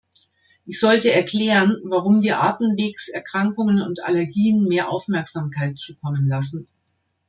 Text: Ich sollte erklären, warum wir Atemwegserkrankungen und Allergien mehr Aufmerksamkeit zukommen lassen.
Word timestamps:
Ich 0.65 0.79
sollte 0.79 1.11
erklären, 1.13 1.77
warum 1.85 2.23
wir 2.23 2.41
Atemwegserkrankungen 2.41 3.83
und 3.83 4.03
Allergien 4.03 4.63
mehr 4.67 4.89
Aufmerksamkeit 4.89 5.77
zukommen 5.77 6.27
lassen. 6.27 6.65